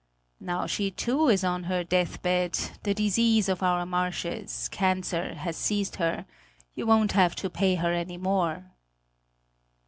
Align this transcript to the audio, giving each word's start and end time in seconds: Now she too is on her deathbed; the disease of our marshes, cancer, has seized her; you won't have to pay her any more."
Now 0.39 0.65
she 0.65 0.89
too 0.89 1.29
is 1.29 1.43
on 1.43 1.65
her 1.65 1.83
deathbed; 1.83 2.53
the 2.81 2.95
disease 2.95 3.47
of 3.47 3.61
our 3.61 3.85
marshes, 3.85 4.67
cancer, 4.71 5.35
has 5.35 5.55
seized 5.55 5.97
her; 5.97 6.25
you 6.73 6.87
won't 6.87 7.11
have 7.11 7.35
to 7.35 7.51
pay 7.51 7.75
her 7.75 7.93
any 7.93 8.17
more." 8.17 8.65